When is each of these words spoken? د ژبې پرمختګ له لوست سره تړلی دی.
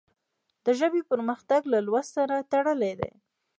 د 0.65 0.67
ژبې 0.79 1.01
پرمختګ 1.11 1.61
له 1.73 1.79
لوست 1.87 2.09
سره 2.17 2.47
تړلی 2.51 2.93
دی. 2.99 3.11